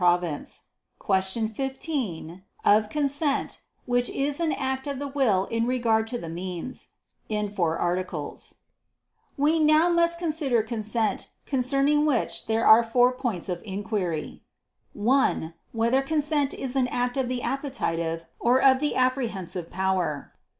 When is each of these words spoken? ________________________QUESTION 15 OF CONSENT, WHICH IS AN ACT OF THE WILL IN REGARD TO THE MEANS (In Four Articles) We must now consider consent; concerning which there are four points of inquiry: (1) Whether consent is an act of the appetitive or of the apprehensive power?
________________________QUESTION 0.97 1.47
15 1.47 2.41
OF 2.65 2.89
CONSENT, 2.89 3.59
WHICH 3.85 4.09
IS 4.09 4.39
AN 4.39 4.51
ACT 4.53 4.87
OF 4.87 4.97
THE 4.97 5.07
WILL 5.07 5.45
IN 5.51 5.67
REGARD 5.67 6.07
TO 6.07 6.17
THE 6.17 6.27
MEANS 6.27 6.93
(In 7.29 7.49
Four 7.51 7.77
Articles) 7.77 8.55
We 9.37 9.59
must 9.59 10.19
now 10.19 10.19
consider 10.19 10.63
consent; 10.63 11.27
concerning 11.45 12.07
which 12.07 12.47
there 12.47 12.65
are 12.65 12.83
four 12.83 13.11
points 13.11 13.47
of 13.47 13.61
inquiry: 13.63 14.41
(1) 14.93 15.53
Whether 15.71 16.01
consent 16.01 16.55
is 16.55 16.75
an 16.75 16.87
act 16.87 17.15
of 17.15 17.29
the 17.29 17.43
appetitive 17.43 18.25
or 18.39 18.59
of 18.59 18.79
the 18.79 18.95
apprehensive 18.95 19.69
power? 19.69 20.31